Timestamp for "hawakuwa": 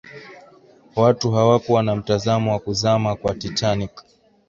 1.31-1.83